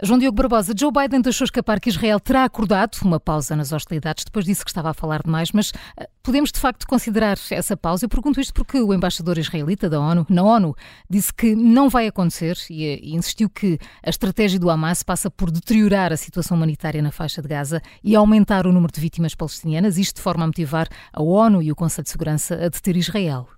João 0.00 0.16
Diogo 0.16 0.36
Barbosa, 0.36 0.72
Joe 0.78 0.92
Biden 0.92 1.20
deixou 1.20 1.44
escapar 1.44 1.80
que 1.80 1.88
Israel 1.88 2.20
terá 2.20 2.44
acordado. 2.44 2.96
Uma 3.02 3.18
pausa 3.18 3.56
nas 3.56 3.72
hostilidades, 3.72 4.24
depois 4.24 4.44
disse 4.44 4.64
que 4.64 4.70
estava 4.70 4.90
a 4.90 4.94
falar 4.94 5.24
demais, 5.24 5.50
mas 5.50 5.70
uh, 5.70 6.06
podemos 6.22 6.52
de 6.52 6.60
facto 6.60 6.86
considerar 6.86 7.36
essa 7.50 7.76
pausa? 7.76 8.04
Eu 8.04 8.08
pergunto 8.08 8.40
isto 8.40 8.54
porque 8.54 8.78
o 8.80 8.94
embaixador 8.94 9.38
israelita 9.38 9.90
da 9.90 9.98
ONU, 9.98 10.24
na 10.30 10.44
ONU, 10.44 10.76
disse 11.10 11.34
que 11.34 11.56
não 11.56 11.88
vai 11.88 12.06
acontecer 12.06 12.56
e, 12.70 13.10
e 13.10 13.16
insistiu 13.16 13.50
que 13.50 13.76
a 14.00 14.08
estratégia 14.08 14.60
do 14.60 14.70
Hamas 14.70 15.02
passa 15.02 15.28
por 15.28 15.50
deteriorar 15.50 16.12
a 16.12 16.16
situação 16.16 16.56
humanitária 16.56 17.02
na 17.02 17.10
faixa 17.10 17.42
de 17.42 17.48
Gaza 17.48 17.82
e 18.04 18.14
aumentar 18.14 18.68
o 18.68 18.72
número 18.72 18.92
de 18.92 19.00
vítimas 19.00 19.34
palestinianas, 19.34 19.98
isto 19.98 20.16
de 20.16 20.22
forma 20.22 20.44
a 20.44 20.46
motivar 20.46 20.86
a 21.12 21.20
ONU 21.20 21.60
e 21.60 21.72
o 21.72 21.76
Conselho 21.76 22.04
de 22.04 22.10
Segurança 22.10 22.54
a 22.54 22.68
deter 22.68 22.96
Israel 22.96 23.48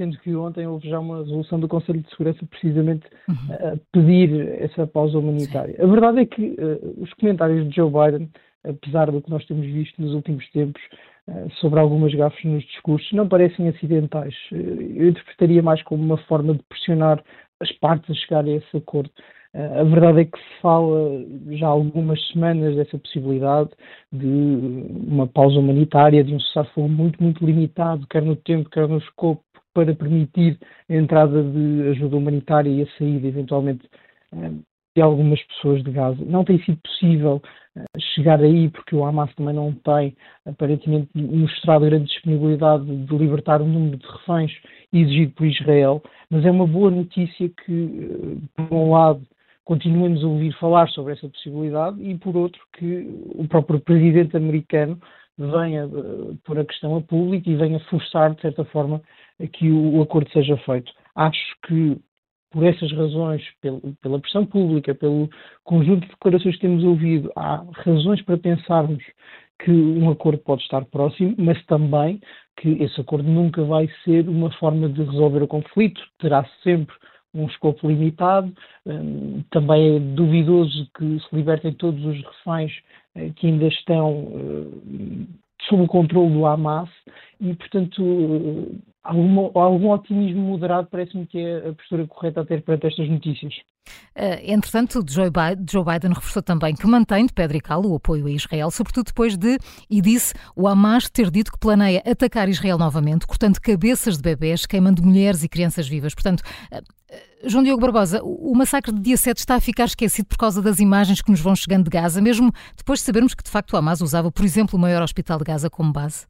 sendo 0.00 0.18
que 0.20 0.34
ontem 0.34 0.66
houve 0.66 0.88
já 0.88 0.98
uma 0.98 1.18
resolução 1.18 1.60
do 1.60 1.68
Conselho 1.68 2.00
de 2.00 2.08
Segurança 2.08 2.46
precisamente 2.46 3.06
uhum. 3.28 3.72
a 3.72 3.76
pedir 3.92 4.48
essa 4.62 4.86
pausa 4.86 5.18
humanitária. 5.18 5.76
Sim. 5.76 5.82
A 5.82 5.86
verdade 5.86 6.20
é 6.20 6.26
que 6.26 6.56
uh, 6.58 7.02
os 7.02 7.12
comentários 7.14 7.68
de 7.68 7.76
Joe 7.76 7.90
Biden, 7.90 8.30
apesar 8.64 9.10
do 9.10 9.20
que 9.20 9.28
nós 9.28 9.44
temos 9.44 9.66
visto 9.66 10.00
nos 10.00 10.14
últimos 10.14 10.48
tempos 10.52 10.80
uh, 11.28 11.50
sobre 11.60 11.80
algumas 11.80 12.14
gafes 12.14 12.42
nos 12.44 12.64
discursos, 12.64 13.12
não 13.12 13.28
parecem 13.28 13.68
acidentais. 13.68 14.34
Uh, 14.50 14.56
eu 14.96 15.08
interpretaria 15.10 15.62
mais 15.62 15.82
como 15.82 16.02
uma 16.02 16.16
forma 16.16 16.54
de 16.54 16.62
pressionar 16.62 17.22
as 17.60 17.70
partes 17.72 18.08
a 18.08 18.14
chegar 18.14 18.44
a 18.46 18.50
esse 18.50 18.74
acordo. 18.74 19.10
A 19.52 19.82
verdade 19.82 20.20
é 20.20 20.24
que 20.26 20.38
se 20.38 20.60
fala 20.62 21.26
já 21.50 21.66
há 21.66 21.70
algumas 21.70 22.24
semanas 22.28 22.76
dessa 22.76 22.96
possibilidade 22.96 23.70
de 24.12 24.24
uma 25.08 25.26
pausa 25.26 25.58
humanitária, 25.58 26.22
de 26.22 26.32
um 26.32 26.38
cessar-fogo 26.38 26.88
muito, 26.88 27.20
muito 27.20 27.44
limitado, 27.44 28.06
quer 28.06 28.22
no 28.22 28.36
tempo, 28.36 28.70
quer 28.70 28.86
no 28.86 28.98
escopo, 28.98 29.42
para 29.74 29.94
permitir 29.94 30.58
a 30.88 30.94
entrada 30.94 31.42
de 31.42 31.88
ajuda 31.90 32.16
humanitária 32.16 32.70
e 32.70 32.82
a 32.82 32.98
saída, 32.98 33.26
eventualmente, 33.28 33.88
eh, 34.32 34.52
de 34.96 35.02
algumas 35.02 35.40
pessoas 35.44 35.82
de 35.84 35.90
Gaza. 35.92 36.24
Não 36.24 36.44
tem 36.44 36.62
sido 36.64 36.78
possível 36.78 37.40
eh, 37.76 37.84
chegar 38.14 38.40
aí, 38.40 38.68
porque 38.70 38.96
o 38.96 39.04
Hamas 39.04 39.32
também 39.34 39.54
não 39.54 39.72
tem, 39.72 40.16
aparentemente, 40.44 41.08
mostrado 41.14 41.86
grande 41.86 42.06
disponibilidade 42.06 42.84
de 42.84 43.16
libertar 43.16 43.62
o 43.62 43.66
número 43.66 43.98
de 43.98 44.06
reféns 44.06 44.52
exigido 44.92 45.32
por 45.32 45.46
Israel, 45.46 46.02
mas 46.28 46.44
é 46.44 46.50
uma 46.50 46.66
boa 46.66 46.90
notícia 46.90 47.48
que, 47.48 48.40
eh, 48.56 48.66
por 48.68 48.74
um 48.76 48.90
lado, 48.90 49.22
continuemos 49.64 50.24
a 50.24 50.26
ouvir 50.26 50.52
falar 50.58 50.88
sobre 50.88 51.12
essa 51.12 51.28
possibilidade 51.28 52.02
e, 52.02 52.18
por 52.18 52.36
outro, 52.36 52.60
que 52.72 53.08
o 53.36 53.46
próprio 53.46 53.78
presidente 53.80 54.36
americano 54.36 55.00
venha 55.40 55.86
uh, 55.86 56.36
pôr 56.44 56.58
a 56.58 56.64
questão 56.64 56.96
a 56.96 57.00
público 57.00 57.48
e 57.48 57.56
venha 57.56 57.80
forçar, 57.88 58.34
de 58.34 58.42
certa 58.42 58.64
forma, 58.66 59.00
que 59.52 59.70
o, 59.70 60.02
acordo 60.02 60.30
seja 60.32 60.56
feito. 60.58 60.92
Acho 61.14 61.56
que, 61.66 61.98
por 62.50 62.64
essas 62.64 62.92
razões, 62.92 63.42
pela 64.02 64.20
pressão 64.20 64.44
pública, 64.44 64.94
pelo 64.94 65.30
conjunto 65.64 66.02
de 66.02 66.08
declarações 66.08 66.56
que 66.56 66.60
temos 66.60 66.84
ouvido, 66.84 67.32
há 67.36 67.64
razões 67.72 68.20
para 68.22 68.36
pensarmos 68.36 69.02
que 69.64 69.70
um 69.70 70.10
acordo 70.10 70.38
pode 70.42 70.62
estar 70.62 70.84
próximo, 70.86 71.34
mas 71.38 71.64
também 71.66 72.20
que 72.56 72.70
esse 72.82 73.00
acordo 73.00 73.28
nunca 73.28 73.62
vai 73.64 73.88
ser 74.04 74.28
uma 74.28 74.50
forma 74.52 74.88
de 74.88 75.02
resolver 75.02 75.42
o 75.42 75.48
conflito, 75.48 76.00
terá 76.18 76.44
sempre 76.62 76.94
um 77.34 77.46
escopo 77.46 77.88
limitado. 77.88 78.52
Hum, 78.86 79.42
também 79.50 79.96
é 79.96 80.00
duvidoso 80.00 80.88
que 80.96 81.20
se 81.20 81.36
libertem 81.36 81.72
todos 81.72 82.04
os 82.04 82.16
reféns 82.24 82.72
eh, 83.14 83.30
que 83.36 83.46
ainda 83.46 83.66
estão 83.66 84.12
hum, 84.12 85.26
sob 85.68 85.82
o 85.82 85.86
controle 85.86 86.32
do 86.32 86.46
Hamas 86.46 86.88
e, 87.40 87.54
portanto, 87.54 88.02
algum, 89.02 89.50
algum 89.58 89.90
otimismo 89.90 90.42
moderado 90.42 90.88
parece-me 90.90 91.26
que 91.26 91.38
é 91.38 91.68
a 91.68 91.72
postura 91.72 92.06
correta 92.06 92.42
a 92.42 92.44
ter 92.44 92.62
perante 92.62 92.86
estas 92.86 93.08
notícias. 93.08 93.54
Uh, 94.14 94.38
entretanto, 94.44 95.02
Joe 95.08 95.30
Biden, 95.30 95.64
Joe 95.68 95.84
Biden, 95.84 96.12
reforçou 96.12 96.42
também 96.42 96.74
que 96.74 96.86
mantém 96.86 97.26
de 97.26 97.32
pedra 97.32 97.56
e 97.56 97.60
cal 97.60 97.84
o 97.84 97.94
apoio 97.94 98.26
a 98.26 98.30
Israel, 98.30 98.70
sobretudo 98.70 99.06
depois 99.06 99.36
de, 99.36 99.58
e 99.88 100.02
disse, 100.02 100.34
o 100.54 100.68
Hamas 100.68 101.08
ter 101.08 101.30
dito 101.30 101.50
que 101.50 101.58
planeia 101.58 102.02
atacar 102.04 102.48
Israel 102.48 102.76
novamente, 102.76 103.26
cortando 103.26 103.58
cabeças 103.58 104.16
de 104.16 104.22
bebés, 104.22 104.66
queimando 104.66 105.02
mulheres 105.02 105.42
e 105.42 105.48
crianças 105.48 105.88
vivas. 105.88 106.14
Portanto, 106.14 106.42
uh, 106.72 107.00
João 107.48 107.64
Diogo 107.64 107.80
Barbosa, 107.80 108.20
o 108.22 108.54
massacre 108.54 108.92
de 108.92 109.00
dia 109.00 109.16
7 109.16 109.38
está 109.38 109.54
a 109.54 109.60
ficar 109.60 109.86
esquecido 109.86 110.26
por 110.26 110.36
causa 110.36 110.60
das 110.60 110.78
imagens 110.78 111.22
que 111.22 111.30
nos 111.30 111.40
vão 111.40 111.56
chegando 111.56 111.84
de 111.84 111.90
Gaza, 111.90 112.20
mesmo 112.20 112.52
depois 112.76 112.98
de 112.98 113.06
sabermos 113.06 113.34
que 113.34 113.42
de 113.42 113.50
facto 113.50 113.72
o 113.72 113.76
Hamas 113.78 114.02
usava, 114.02 114.30
por 114.30 114.44
exemplo, 114.44 114.78
o 114.78 114.80
maior 114.80 115.02
hospital 115.02 115.38
de 115.38 115.44
Gaza 115.44 115.70
como 115.70 115.90
base? 115.90 116.26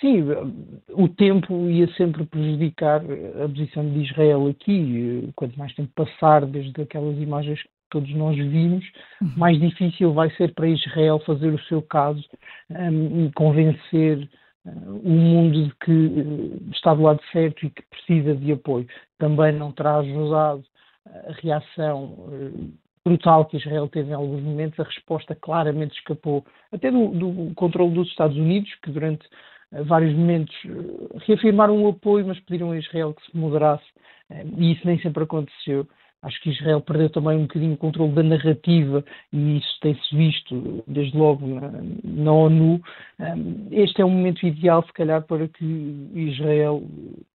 Sim, 0.00 0.24
o 0.90 1.08
tempo 1.08 1.68
ia 1.68 1.86
sempre 1.94 2.24
prejudicar 2.24 3.02
a 3.44 3.48
posição 3.48 3.86
de 3.90 4.00
Israel 4.00 4.46
aqui. 4.48 5.30
Quanto 5.36 5.58
mais 5.58 5.74
tempo 5.74 5.90
passar 5.94 6.46
desde 6.46 6.80
aquelas 6.80 7.18
imagens 7.18 7.62
que 7.62 7.68
todos 7.90 8.10
nós 8.14 8.36
vimos, 8.36 8.84
uhum. 9.20 9.32
mais 9.36 9.60
difícil 9.60 10.14
vai 10.14 10.30
ser 10.36 10.54
para 10.54 10.68
Israel 10.68 11.18
fazer 11.20 11.48
o 11.52 11.62
seu 11.64 11.82
caso 11.82 12.24
um, 12.70 13.26
e 13.26 13.32
convencer 13.32 14.26
uh, 14.64 15.00
o 15.04 15.10
mundo 15.10 15.66
de 15.66 15.74
que 15.84 15.90
uh, 15.90 16.70
está 16.72 16.94
do 16.94 17.02
lado 17.02 17.20
certo 17.30 17.66
e 17.66 17.70
que 17.70 17.82
precisa 17.90 18.34
de 18.34 18.52
apoio. 18.52 18.86
Também 19.18 19.52
não 19.52 19.70
terá 19.70 19.98
ajudado 19.98 20.64
a 21.04 21.32
reação 21.42 22.30
brutal 23.04 23.46
que 23.46 23.56
Israel 23.56 23.88
teve 23.88 24.10
em 24.10 24.14
alguns 24.14 24.42
momentos, 24.42 24.78
a 24.78 24.84
resposta 24.84 25.34
claramente 25.34 25.96
escapou 25.96 26.44
até 26.70 26.90
do, 26.90 27.08
do 27.08 27.54
controle 27.54 27.92
dos 27.92 28.08
Estados 28.08 28.36
Unidos, 28.36 28.72
que 28.82 28.90
durante 28.90 29.26
vários 29.72 30.14
momentos 30.14 30.54
eh, 30.64 31.18
reafirmaram 31.26 31.82
o 31.82 31.88
apoio, 31.88 32.26
mas 32.26 32.40
pediram 32.40 32.72
a 32.72 32.78
Israel 32.78 33.14
que 33.14 33.30
se 33.30 33.36
moderasse, 33.36 33.84
eh, 34.30 34.44
e 34.56 34.72
isso 34.72 34.86
nem 34.86 34.98
sempre 35.00 35.22
aconteceu. 35.24 35.86
Acho 36.22 36.38
que 36.42 36.50
Israel 36.50 36.82
perdeu 36.82 37.08
também 37.08 37.38
um 37.38 37.42
bocadinho 37.42 37.72
o 37.72 37.78
controle 37.78 38.12
da 38.12 38.22
narrativa 38.22 39.02
e 39.32 39.56
isso 39.56 39.80
tem-se 39.80 40.14
visto 40.14 40.84
desde 40.86 41.16
logo 41.16 41.46
na, 41.46 41.72
na, 42.04 42.32
ONU. 42.32 42.82
Eh, 43.18 43.34
este 43.70 44.02
é 44.02 44.04
um 44.04 44.10
momento 44.10 44.44
ideal, 44.46 44.84
se 44.84 44.92
calhar, 44.92 45.22
para 45.22 45.48
que 45.48 45.64
Israel 46.14 46.82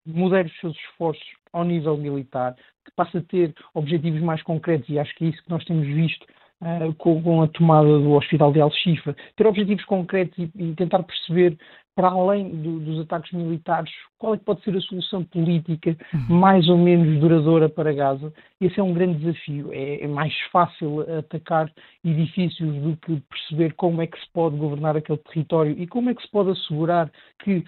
modere 0.05 0.49
os 0.49 0.59
seus 0.59 0.75
esforços 0.77 1.25
ao 1.51 1.63
nível 1.63 1.97
militar, 1.97 2.55
que 2.83 2.91
passe 2.95 3.17
a 3.17 3.21
ter 3.21 3.55
objetivos 3.73 4.21
mais 4.21 4.43
concretos 4.43 4.87
e 4.89 4.99
acho 4.99 5.15
que 5.15 5.25
é 5.25 5.29
isso 5.29 5.43
que 5.43 5.49
nós 5.49 5.63
temos 5.65 5.87
visto 5.87 6.25
Uh, 6.61 6.93
com, 6.95 7.21
com, 7.21 7.41
a 7.41 7.49
tomada 7.49 7.99
do 7.99 8.13
Hospital 8.13 8.53
de 8.53 8.61
Al-Shifa, 8.61 9.13
ter 9.35 9.45
objetivos 9.45 9.83
concretos 9.83 10.37
e, 10.37 10.49
e 10.55 10.73
tentar 10.73 11.03
perceber 11.03 11.57
para 11.95 12.09
além 12.09 12.49
do, 12.49 12.79
dos 12.79 12.99
ataques 12.99 13.31
militares, 13.31 13.89
qual 14.17 14.33
é 14.33 14.37
que 14.37 14.43
pode 14.43 14.61
ser 14.63 14.75
a 14.75 14.81
solução 14.81 15.23
política 15.23 15.95
uhum. 16.13 16.37
mais 16.37 16.67
ou 16.67 16.77
menos 16.77 17.19
duradoura 17.21 17.69
para 17.69 17.93
Gaza? 17.93 18.33
Esse 18.59 18.79
é 18.79 18.83
um 18.83 18.93
grande 18.93 19.19
desafio. 19.19 19.71
É, 19.71 20.03
é, 20.03 20.07
mais 20.07 20.33
fácil 20.51 21.01
atacar 21.19 21.71
edifícios 22.03 22.73
do 22.81 22.97
que 22.97 23.21
perceber 23.21 23.73
como 23.75 24.01
é 24.01 24.07
que 24.07 24.19
se 24.19 24.29
pode 24.33 24.57
governar 24.57 24.97
aquele 24.97 25.19
território 25.19 25.73
e 25.77 25.87
como 25.87 26.09
é 26.09 26.13
que 26.15 26.21
se 26.21 26.29
pode 26.29 26.51
assegurar 26.51 27.09
que 27.43 27.63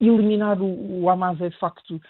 eliminar 0.00 0.60
o, 0.60 1.02
o 1.02 1.10
Hamas 1.10 1.40
é 1.40 1.48
de 1.48 1.58
facto 1.58 2.00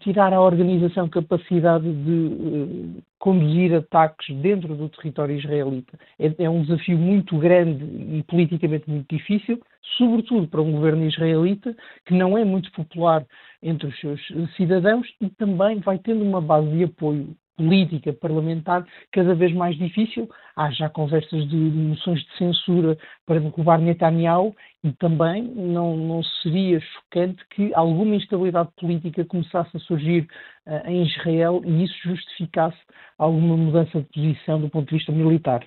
tirar 0.00 0.32
à 0.32 0.40
organização 0.40 1.08
capacidade 1.08 1.92
de 1.92 2.10
uh, 2.10 3.02
conduzir 3.18 3.74
ataques 3.74 4.34
dentro 4.36 4.74
do 4.74 4.88
território 4.88 5.36
israelita. 5.36 5.98
É, 6.18 6.44
é, 6.44 6.50
um 6.50 6.62
desafio 6.62 6.96
muito 6.96 7.38
grande 7.38 7.84
e 7.84 8.22
politicamente 8.22 8.88
muito 8.88 9.14
difícil, 9.14 9.60
sobretudo 9.98 10.48
para 10.48 10.62
um 10.62 10.72
governo 10.72 11.04
israelita 11.04 11.76
que 12.06 12.14
não 12.14 12.36
é 12.38 12.44
muito 12.44 12.72
popular 12.72 13.24
entre 13.62 13.88
os 13.88 14.00
seus 14.00 14.20
cidadãos 14.56 15.06
e 15.20 15.28
também 15.30 15.78
vai 15.80 15.98
tendo 15.98 16.22
uma 16.24 16.40
base 16.40 16.70
de 16.70 16.84
apoio 16.84 17.36
política 17.56 18.12
parlamentar 18.12 18.86
cada 19.12 19.34
vez 19.34 19.52
mais 19.52 19.76
difícil. 19.76 20.28
Há 20.54 20.70
já 20.70 20.88
conversas 20.88 21.48
de 21.48 21.56
moções 21.56 22.20
de 22.20 22.36
censura 22.36 22.96
para 23.24 23.40
derrubar 23.40 23.78
Netanyahu 23.78 24.54
e 24.84 24.92
também 24.92 25.42
não, 25.42 25.96
não 25.96 26.22
seria 26.42 26.80
chocante 26.80 27.42
que 27.50 27.72
alguma 27.74 28.14
instabilidade 28.14 28.70
política 28.78 29.24
começasse 29.24 29.76
a 29.76 29.80
surgir 29.80 30.28
uh, 30.66 30.88
em 30.88 31.04
Israel 31.06 31.62
e 31.64 31.84
isso 31.84 31.96
justificasse 32.04 32.78
alguma 33.18 33.56
mudança 33.56 34.00
de 34.00 34.06
posição 34.08 34.60
do 34.60 34.68
ponto 34.68 34.88
de 34.88 34.96
vista 34.96 35.12
militar. 35.12 35.66